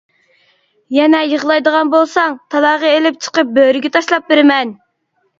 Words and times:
-يەنە 0.93 1.17
يىغلايدىغان 1.33 1.91
بولساڭ 1.95 2.33
تالاغا 2.55 2.93
ئېلىپ 2.93 3.19
چىقىپ، 3.25 3.51
بۆرىگە 3.59 3.93
تاشلاپ 3.99 4.33
بېرىمەن. 4.33 4.73